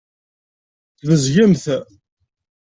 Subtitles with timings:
[0.99, 1.65] Tbezgemt.